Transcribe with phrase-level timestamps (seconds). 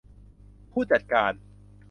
[0.71, 1.33] ผู้จัดการ